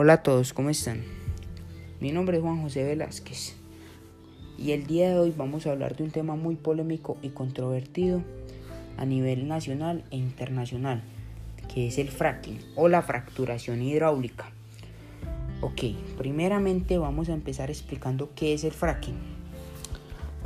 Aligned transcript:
Hola 0.00 0.12
a 0.12 0.22
todos, 0.22 0.52
¿cómo 0.52 0.70
están? 0.70 1.02
Mi 1.98 2.12
nombre 2.12 2.36
es 2.36 2.42
Juan 2.44 2.62
José 2.62 2.84
Velázquez 2.84 3.56
y 4.56 4.70
el 4.70 4.86
día 4.86 5.08
de 5.08 5.18
hoy 5.18 5.34
vamos 5.36 5.66
a 5.66 5.72
hablar 5.72 5.96
de 5.96 6.04
un 6.04 6.12
tema 6.12 6.36
muy 6.36 6.54
polémico 6.54 7.16
y 7.20 7.30
controvertido 7.30 8.22
a 8.96 9.04
nivel 9.04 9.48
nacional 9.48 10.04
e 10.12 10.16
internacional, 10.16 11.02
que 11.74 11.88
es 11.88 11.98
el 11.98 12.10
fracking 12.10 12.60
o 12.76 12.86
la 12.86 13.02
fracturación 13.02 13.82
hidráulica. 13.82 14.52
Ok, 15.62 15.82
primeramente 16.16 16.96
vamos 16.96 17.28
a 17.28 17.32
empezar 17.32 17.68
explicando 17.68 18.30
qué 18.36 18.54
es 18.54 18.62
el 18.62 18.70
fracking. 18.70 19.37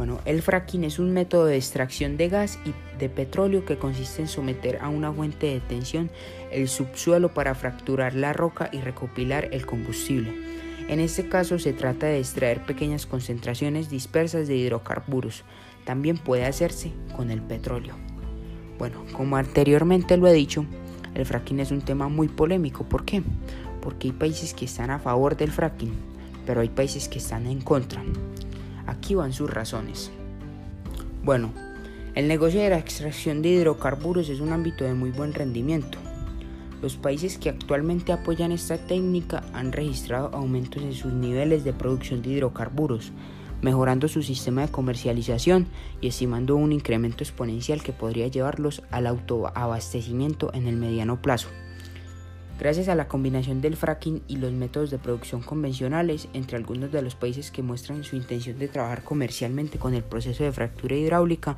Bueno, 0.03 0.21
el 0.25 0.43
fracking 0.43 0.83
es 0.83 0.99
un 0.99 1.13
método 1.13 1.45
de 1.45 1.55
extracción 1.55 2.17
de 2.17 2.29
gas 2.29 2.59
y 2.65 2.75
de 2.99 3.09
petróleo 3.09 3.65
que 3.65 3.79
consiste 3.79 4.21
en 4.21 4.27
someter 4.27 4.79
a 4.83 4.89
una 4.89 5.13
fuente 5.13 5.47
de 5.47 5.61
tensión 5.61 6.11
el 6.51 6.67
subsuelo 6.67 7.33
para 7.33 7.55
fracturar 7.55 8.13
la 8.17 8.33
roca 8.33 8.69
y 8.73 8.81
recopilar 8.81 9.51
el 9.53 9.65
combustible. 9.65 10.35
En 10.89 10.99
este 10.99 11.29
caso 11.29 11.61
se 11.61 11.73
trata 11.73 12.07
de 12.07 12.19
extraer 12.19 12.67
pequeñas 12.67 13.07
concentraciones 13.07 13.91
dispersas 13.91 14.49
de 14.49 14.57
hidrocarburos. 14.57 15.45
También 15.85 16.19
puede 16.19 16.47
hacerse 16.47 16.91
con 17.15 17.31
el 17.31 17.41
petróleo. 17.41 17.95
Bueno, 18.81 19.05
como 19.13 19.37
anteriormente 19.37 20.17
lo 20.17 20.27
he 20.27 20.33
dicho, 20.33 20.67
el 21.15 21.25
fracking 21.25 21.61
es 21.61 21.71
un 21.71 21.81
tema 21.81 22.09
muy 22.09 22.27
polémico. 22.27 22.83
¿Por 22.83 23.05
qué? 23.05 23.23
Porque 23.81 24.09
hay 24.09 24.13
países 24.13 24.53
que 24.53 24.65
están 24.65 24.91
a 24.91 24.99
favor 24.99 25.37
del 25.37 25.53
fracking, 25.53 25.93
pero 26.45 26.61
hay 26.61 26.71
países 26.71 27.07
que 27.07 27.19
están 27.19 27.47
en 27.47 27.61
contra. 27.61 28.03
Aquí 28.87 29.15
van 29.15 29.33
sus 29.33 29.51
razones. 29.51 30.11
Bueno, 31.25 31.53
el 32.15 32.29
negocio 32.29 32.61
de 32.61 32.71
la 32.71 32.79
extracción 32.79 33.41
de 33.41 33.51
hidrocarburos 33.51 34.29
es 34.29 34.41
un 34.41 34.53
ámbito 34.53 34.85
de 34.85 34.93
muy 34.93 35.11
buen 35.11 35.33
rendimiento. 35.33 35.99
Los 36.83 36.97
países 36.97 37.39
que 37.39 37.49
actualmente 37.49 38.13
apoyan 38.13 38.53
esta 38.53 38.77
técnica 38.77 39.45
han 39.55 39.73
registrado 39.73 40.31
aumentos 40.35 40.83
en 40.83 40.93
sus 40.93 41.13
niveles 41.13 41.63
de 41.63 41.73
producción 41.73 42.21
de 42.21 42.31
hidrocarburos, 42.31 43.13
mejorando 43.63 44.09
su 44.09 44.23
sistema 44.23 44.63
de 44.63 44.73
comercialización 44.73 45.69
y 46.01 46.09
estimando 46.09 46.57
un 46.57 46.73
incremento 46.73 47.23
exponencial 47.23 47.83
que 47.83 47.93
podría 47.93 48.27
llevarlos 48.27 48.83
al 48.91 49.07
autoabastecimiento 49.07 50.53
en 50.53 50.67
el 50.67 50.77
mediano 50.77 51.23
plazo. 51.23 51.49
Gracias 52.63 52.87
a 52.87 52.95
la 52.95 53.09
combinación 53.09 53.61
del 53.61 53.75
fracking 53.75 54.23
y 54.29 54.37
los 54.37 54.53
métodos 54.53 54.93
de 54.93 54.99
producción 55.01 55.43
convencionales, 55.43 56.29
entre 56.33 56.57
algunos 56.57 56.93
de 56.93 57.03
los 57.03 57.17
países 57.17 57.51
que 57.51 57.61
muestran 57.61 58.05
su 58.05 58.15
intención 58.15 58.57
de 58.57 58.69
trabajar 58.69 59.03
comercialmente 59.03 59.81
con 59.81 59.95
el 59.95 60.05
proceso 60.05 60.45
de 60.45 60.53
fractura 60.53 60.95
hidráulica, 60.95 61.57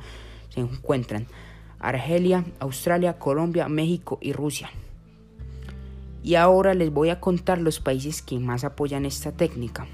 se 0.49 0.61
encuentran 0.61 1.27
Argelia, 1.77 2.43
Australia, 2.57 3.19
Colombia, 3.19 3.69
México 3.69 4.17
y 4.19 4.33
Rusia. 4.33 4.71
Y 6.23 6.33
ahora 6.33 6.73
les 6.73 6.91
voy 6.91 7.09
a 7.09 7.19
contar 7.19 7.61
los 7.61 7.79
países 7.79 8.23
que 8.23 8.39
más 8.39 8.63
apoyan 8.63 9.05
esta 9.05 9.31
técnica, 9.31 9.85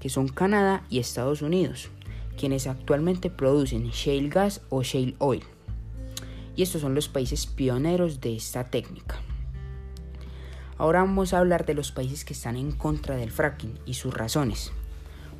que 0.00 0.10
son 0.10 0.28
Canadá 0.28 0.84
y 0.90 0.98
Estados 0.98 1.40
Unidos, 1.40 1.88
quienes 2.36 2.66
actualmente 2.66 3.30
producen 3.30 3.88
shale 3.88 4.28
gas 4.28 4.60
o 4.68 4.82
shale 4.82 5.14
oil. 5.16 5.44
Y 6.56 6.62
estos 6.62 6.82
son 6.82 6.94
los 6.94 7.08
países 7.08 7.46
pioneros 7.46 8.20
de 8.20 8.36
esta 8.36 8.64
técnica. 8.64 9.18
Ahora 10.82 11.02
vamos 11.02 11.32
a 11.32 11.38
hablar 11.38 11.64
de 11.64 11.74
los 11.74 11.92
países 11.92 12.24
que 12.24 12.32
están 12.32 12.56
en 12.56 12.72
contra 12.72 13.14
del 13.14 13.30
fracking 13.30 13.78
y 13.86 13.94
sus 13.94 14.12
razones. 14.12 14.72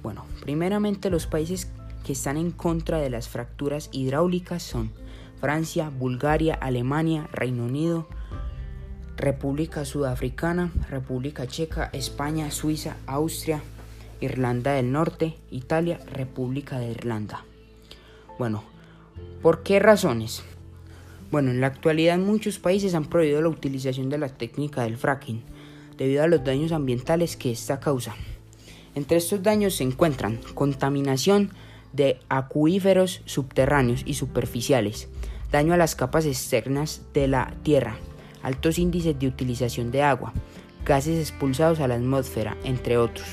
Bueno, 0.00 0.24
primeramente 0.40 1.10
los 1.10 1.26
países 1.26 1.68
que 2.04 2.12
están 2.12 2.36
en 2.36 2.52
contra 2.52 2.98
de 2.98 3.10
las 3.10 3.28
fracturas 3.28 3.88
hidráulicas 3.90 4.62
son 4.62 4.92
Francia, 5.40 5.90
Bulgaria, 5.90 6.54
Alemania, 6.54 7.28
Reino 7.32 7.64
Unido, 7.64 8.06
República 9.16 9.84
Sudafricana, 9.84 10.70
República 10.88 11.48
Checa, 11.48 11.90
España, 11.92 12.52
Suiza, 12.52 12.96
Austria, 13.06 13.64
Irlanda 14.20 14.74
del 14.74 14.92
Norte, 14.92 15.36
Italia, 15.50 15.98
República 16.06 16.78
de 16.78 16.92
Irlanda. 16.92 17.44
Bueno, 18.38 18.62
¿por 19.42 19.64
qué 19.64 19.80
razones? 19.80 20.44
Bueno, 21.32 21.50
en 21.50 21.62
la 21.62 21.68
actualidad 21.68 22.18
muchos 22.18 22.58
países 22.58 22.94
han 22.94 23.06
prohibido 23.06 23.40
la 23.40 23.48
utilización 23.48 24.10
de 24.10 24.18
la 24.18 24.28
técnica 24.28 24.82
del 24.82 24.98
fracking 24.98 25.42
debido 25.96 26.22
a 26.22 26.26
los 26.26 26.44
daños 26.44 26.72
ambientales 26.72 27.38
que 27.38 27.50
esta 27.50 27.80
causa. 27.80 28.14
Entre 28.94 29.16
estos 29.16 29.42
daños 29.42 29.76
se 29.76 29.84
encuentran 29.84 30.40
contaminación 30.52 31.50
de 31.94 32.20
acuíferos 32.28 33.22
subterráneos 33.24 34.02
y 34.04 34.12
superficiales, 34.12 35.08
daño 35.50 35.72
a 35.72 35.78
las 35.78 35.96
capas 35.96 36.26
externas 36.26 37.00
de 37.14 37.28
la 37.28 37.54
Tierra, 37.62 37.96
altos 38.42 38.78
índices 38.78 39.18
de 39.18 39.26
utilización 39.26 39.90
de 39.90 40.02
agua, 40.02 40.34
gases 40.84 41.18
expulsados 41.18 41.80
a 41.80 41.88
la 41.88 41.94
atmósfera, 41.94 42.58
entre 42.62 42.98
otros. 42.98 43.26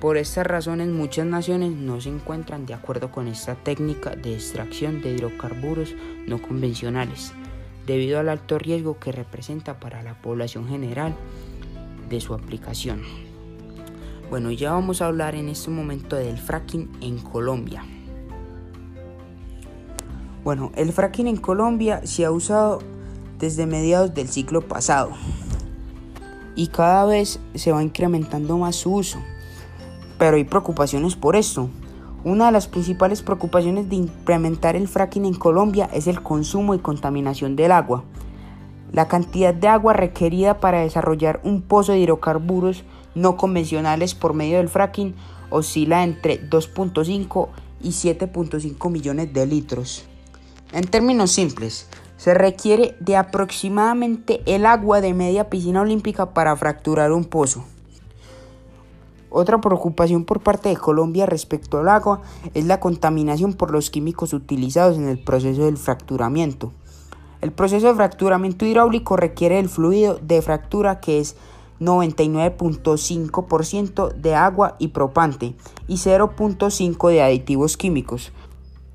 Por 0.00 0.18
estas 0.18 0.46
razones 0.46 0.88
muchas 0.88 1.24
naciones 1.24 1.72
no 1.72 2.02
se 2.02 2.10
encuentran 2.10 2.66
de 2.66 2.74
acuerdo 2.74 3.10
con 3.10 3.28
esta 3.28 3.54
técnica 3.54 4.14
de 4.14 4.34
extracción 4.34 5.00
de 5.00 5.12
hidrocarburos 5.12 5.94
no 6.26 6.40
convencionales, 6.42 7.32
debido 7.86 8.18
al 8.20 8.28
alto 8.28 8.58
riesgo 8.58 8.98
que 8.98 9.10
representa 9.10 9.80
para 9.80 10.02
la 10.02 10.20
población 10.20 10.68
general 10.68 11.14
de 12.10 12.20
su 12.20 12.34
aplicación. 12.34 13.00
Bueno, 14.28 14.50
ya 14.50 14.72
vamos 14.72 15.00
a 15.00 15.06
hablar 15.06 15.34
en 15.34 15.48
este 15.48 15.70
momento 15.70 16.16
del 16.16 16.36
fracking 16.36 16.90
en 17.00 17.18
Colombia. 17.18 17.82
Bueno, 20.44 20.72
el 20.76 20.92
fracking 20.92 21.26
en 21.26 21.38
Colombia 21.38 22.02
se 22.04 22.26
ha 22.26 22.30
usado 22.30 22.80
desde 23.38 23.64
mediados 23.64 24.12
del 24.12 24.28
siglo 24.28 24.60
pasado 24.60 25.12
y 26.54 26.66
cada 26.66 27.06
vez 27.06 27.40
se 27.54 27.72
va 27.72 27.82
incrementando 27.82 28.58
más 28.58 28.76
su 28.76 28.92
uso 28.92 29.18
pero 30.18 30.36
hay 30.36 30.44
preocupaciones 30.44 31.16
por 31.16 31.36
esto. 31.36 31.68
Una 32.24 32.46
de 32.46 32.52
las 32.52 32.66
principales 32.66 33.22
preocupaciones 33.22 33.88
de 33.88 33.96
implementar 33.96 34.74
el 34.74 34.88
fracking 34.88 35.24
en 35.26 35.34
Colombia 35.34 35.88
es 35.92 36.06
el 36.06 36.22
consumo 36.22 36.74
y 36.74 36.78
contaminación 36.78 37.54
del 37.54 37.72
agua. 37.72 38.04
La 38.92 39.08
cantidad 39.08 39.54
de 39.54 39.68
agua 39.68 39.92
requerida 39.92 40.58
para 40.58 40.80
desarrollar 40.80 41.40
un 41.44 41.62
pozo 41.62 41.92
de 41.92 42.00
hidrocarburos 42.00 42.84
no 43.14 43.36
convencionales 43.36 44.14
por 44.14 44.34
medio 44.34 44.58
del 44.58 44.68
fracking 44.68 45.14
oscila 45.50 46.02
entre 46.02 46.48
2.5 46.48 47.48
y 47.82 47.90
7.5 47.90 48.90
millones 48.90 49.32
de 49.32 49.46
litros. 49.46 50.04
En 50.72 50.86
términos 50.86 51.30
simples, 51.30 51.88
se 52.16 52.34
requiere 52.34 52.96
de 53.00 53.16
aproximadamente 53.16 54.42
el 54.46 54.66
agua 54.66 55.00
de 55.00 55.14
media 55.14 55.48
piscina 55.48 55.82
olímpica 55.82 56.34
para 56.34 56.56
fracturar 56.56 57.12
un 57.12 57.24
pozo. 57.24 57.64
Otra 59.38 59.60
preocupación 59.60 60.24
por 60.24 60.40
parte 60.40 60.70
de 60.70 60.78
Colombia 60.78 61.26
respecto 61.26 61.76
al 61.76 61.90
agua 61.90 62.22
es 62.54 62.64
la 62.64 62.80
contaminación 62.80 63.52
por 63.52 63.70
los 63.70 63.90
químicos 63.90 64.32
utilizados 64.32 64.96
en 64.96 65.08
el 65.08 65.18
proceso 65.18 65.66
del 65.66 65.76
fracturamiento. 65.76 66.72
El 67.42 67.52
proceso 67.52 67.88
de 67.88 67.94
fracturamiento 67.94 68.64
hidráulico 68.64 69.14
requiere 69.14 69.58
el 69.58 69.68
fluido 69.68 70.18
de 70.22 70.40
fractura 70.40 71.00
que 71.00 71.20
es 71.20 71.36
99.5% 71.80 74.14
de 74.14 74.34
agua 74.34 74.76
y 74.78 74.88
propante 74.88 75.54
y 75.86 75.96
0.5% 75.96 77.10
de 77.10 77.20
aditivos 77.20 77.76
químicos. 77.76 78.32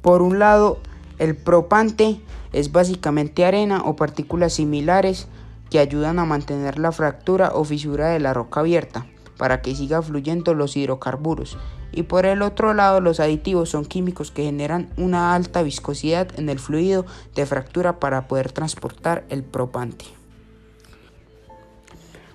Por 0.01 0.23
un 0.23 0.39
lado, 0.39 0.79
el 1.19 1.37
propante 1.37 2.19
es 2.51 2.71
básicamente 2.71 3.45
arena 3.45 3.83
o 3.85 3.95
partículas 3.95 4.53
similares 4.53 5.27
que 5.69 5.77
ayudan 5.77 6.17
a 6.17 6.25
mantener 6.25 6.79
la 6.79 6.91
fractura 6.91 7.51
o 7.53 7.63
fisura 7.63 8.07
de 8.07 8.19
la 8.19 8.33
roca 8.33 8.61
abierta 8.61 9.05
para 9.41 9.63
que 9.63 9.73
siga 9.73 10.03
fluyendo 10.03 10.53
los 10.53 10.77
hidrocarburos. 10.77 11.57
Y 11.91 12.03
por 12.03 12.27
el 12.27 12.43
otro 12.43 12.75
lado, 12.75 13.01
los 13.01 13.19
aditivos 13.19 13.69
son 13.69 13.85
químicos 13.85 14.29
que 14.29 14.43
generan 14.43 14.91
una 14.97 15.33
alta 15.33 15.63
viscosidad 15.63 16.27
en 16.37 16.47
el 16.47 16.59
fluido 16.59 17.07
de 17.33 17.47
fractura 17.47 17.99
para 17.99 18.27
poder 18.27 18.51
transportar 18.51 19.25
el 19.29 19.41
propante. 19.41 20.05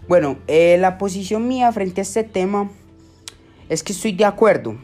Bueno, 0.08 0.38
eh, 0.48 0.78
la 0.80 0.98
posición 0.98 1.46
mía 1.46 1.70
frente 1.70 2.00
a 2.00 2.02
este 2.02 2.24
tema 2.24 2.70
es 3.68 3.84
que 3.84 3.92
estoy 3.92 4.10
de 4.10 4.24
acuerdo. 4.24 4.74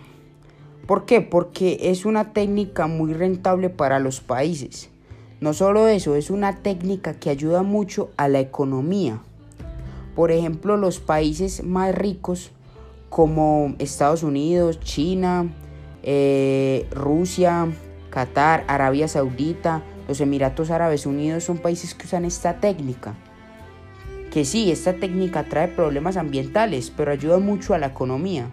¿Por 0.87 1.07
qué? 1.07 1.23
Porque 1.23 1.91
es 1.91 2.05
una 2.05 2.33
técnica 2.33 2.87
muy 2.87 3.15
rentable 3.15 3.69
para 3.69 3.99
los 3.99 4.21
países. 4.21 4.91
No 5.41 5.55
solo 5.55 5.89
eso, 5.89 6.15
es 6.15 6.31
una 6.31 6.59
técnica 6.63 7.15
que 7.15 7.31
ayuda 7.31 7.65
mucho 7.65 8.11
a 8.17 8.29
la 8.29 8.39
economía. 8.39 9.19
Por 10.15 10.31
ejemplo, 10.31 10.77
los 10.77 11.01
países 11.01 11.65
más 11.65 11.95
ricos 11.95 12.51
como 13.09 13.75
Estados 13.79 14.23
Unidos, 14.23 14.81
China, 14.81 15.53
eh, 16.03 16.87
Rusia, 16.91 17.69
Qatar, 18.11 18.65
Arabia 18.69 19.09
Saudita, 19.09 19.83
los 20.09 20.21
Emiratos 20.21 20.71
Árabes 20.71 21.07
Unidos 21.07 21.45
son 21.45 21.59
países 21.59 21.95
que 21.95 22.07
usan 22.07 22.25
esta 22.25 22.61
técnica. 22.61 23.15
Que 24.31 24.45
sí, 24.45 24.71
esta 24.71 24.95
técnica 24.95 25.45
trae 25.45 25.69
problemas 25.69 26.17
ambientales, 26.17 26.91
pero 26.95 27.13
ayuda 27.13 27.39
mucho 27.39 27.75
a 27.75 27.79
la 27.79 27.89
economía. 27.89 28.51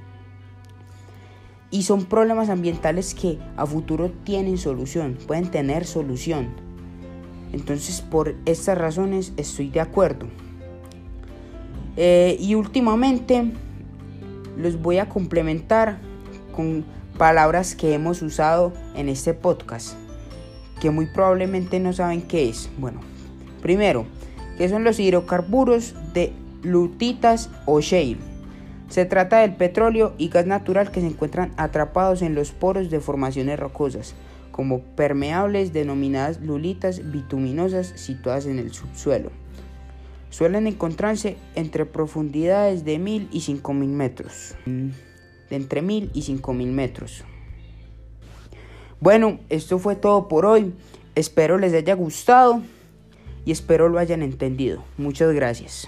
Y 1.72 1.84
son 1.84 2.06
problemas 2.06 2.50
ambientales 2.50 3.14
que 3.14 3.40
a 3.56 3.66
futuro 3.66 4.12
tienen 4.24 4.58
solución, 4.58 5.18
pueden 5.28 5.52
tener 5.52 5.86
solución. 5.86 6.50
Entonces 7.54 8.02
por 8.02 8.36
estas 8.46 8.78
razones 8.78 9.34
estoy 9.38 9.70
de 9.70 9.80
acuerdo. 9.80 10.28
Eh, 12.02 12.38
y 12.40 12.56
últimamente 12.56 13.52
los 14.56 14.82
voy 14.82 15.00
a 15.00 15.10
complementar 15.10 15.98
con 16.56 16.86
palabras 17.18 17.76
que 17.76 17.94
hemos 17.94 18.22
usado 18.22 18.72
en 18.96 19.10
este 19.10 19.34
podcast, 19.34 19.98
que 20.80 20.92
muy 20.92 21.08
probablemente 21.08 21.78
no 21.82 21.92
saben 21.92 22.22
qué 22.22 22.48
es. 22.48 22.70
Bueno, 22.78 23.02
primero, 23.62 24.06
¿qué 24.58 24.70
son 24.70 24.86
los 24.86 24.98
hidrocarburos 24.98 25.94
de 26.14 26.32
lutitas 26.64 27.50
o 27.66 27.82
shale? 27.82 28.16
Se 28.88 29.04
trata 29.04 29.40
del 29.40 29.58
petróleo 29.58 30.14
y 30.18 30.30
gas 30.30 30.46
natural 30.46 30.92
que 30.92 31.02
se 31.02 31.08
encuentran 31.08 31.52
atrapados 31.58 32.22
en 32.22 32.34
los 32.34 32.52
poros 32.52 32.90
de 32.90 33.02
formaciones 33.02 33.60
rocosas, 33.60 34.16
como 34.54 34.80
permeables 34.80 35.74
denominadas 35.74 36.40
lulitas 36.40 37.12
bituminosas 37.12 37.88
situadas 37.88 38.46
en 38.46 38.58
el 38.58 38.72
subsuelo. 38.72 39.32
Suelen 40.30 40.68
encontrarse 40.68 41.38
entre 41.56 41.86
profundidades 41.86 42.86
de 42.86 43.00
1000 43.00 43.30
y 43.32 43.42
5000 43.42 43.90
metros. 43.90 44.56
De 44.66 45.56
entre 45.56 45.82
1000 45.82 46.12
y 46.14 46.22
5000 46.22 46.72
metros. 46.72 47.24
Bueno, 49.00 49.40
esto 49.50 49.80
fue 49.80 49.96
todo 49.96 50.28
por 50.28 50.46
hoy. 50.46 50.74
Espero 51.16 51.58
les 51.58 51.74
haya 51.74 51.96
gustado 51.96 52.62
y 53.46 53.52
espero 53.52 53.90
lo 53.90 53.98
hayan 53.98 54.22
entendido. 54.22 54.84
Muchas 54.98 55.34
gracias. 55.34 55.88